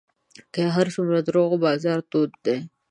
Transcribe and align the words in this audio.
که 0.53 0.61
هر 0.75 0.87
څومره 0.95 1.17
د 1.21 1.25
دروغو 1.27 1.57
بازار 1.65 1.99
تود 2.11 2.31
دی 2.45 2.57